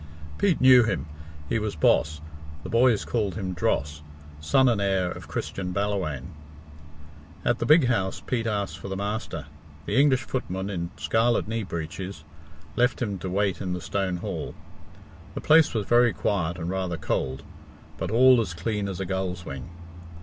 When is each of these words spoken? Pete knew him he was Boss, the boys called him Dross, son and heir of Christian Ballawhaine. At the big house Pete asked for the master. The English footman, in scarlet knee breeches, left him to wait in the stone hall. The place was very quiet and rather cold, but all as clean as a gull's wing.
Pete 0.39 0.59
knew 0.59 0.81
him 0.81 1.05
he 1.47 1.59
was 1.59 1.75
Boss, 1.75 2.21
the 2.63 2.69
boys 2.69 3.05
called 3.05 3.35
him 3.35 3.53
Dross, 3.53 4.01
son 4.39 4.67
and 4.67 4.81
heir 4.81 5.11
of 5.11 5.27
Christian 5.27 5.71
Ballawhaine. 5.73 6.31
At 7.45 7.59
the 7.59 7.67
big 7.67 7.85
house 7.85 8.19
Pete 8.19 8.47
asked 8.47 8.79
for 8.79 8.87
the 8.87 8.95
master. 8.95 9.45
The 9.85 10.01
English 10.01 10.23
footman, 10.23 10.71
in 10.71 10.89
scarlet 10.97 11.47
knee 11.47 11.61
breeches, 11.61 12.23
left 12.75 12.99
him 12.99 13.19
to 13.19 13.29
wait 13.29 13.61
in 13.61 13.73
the 13.73 13.79
stone 13.81 14.17
hall. 14.17 14.55
The 15.35 15.41
place 15.41 15.71
was 15.75 15.85
very 15.85 16.13
quiet 16.13 16.57
and 16.57 16.67
rather 16.67 16.97
cold, 16.97 17.43
but 17.99 18.09
all 18.09 18.41
as 18.41 18.55
clean 18.55 18.87
as 18.89 18.99
a 18.99 19.05
gull's 19.05 19.45
wing. 19.45 19.69